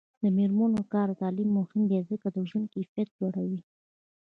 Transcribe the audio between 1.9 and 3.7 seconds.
ځکه چې ژوند کیفیت لوړوي.